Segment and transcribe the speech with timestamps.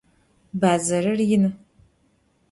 [0.53, 1.53] Badzerır yinı.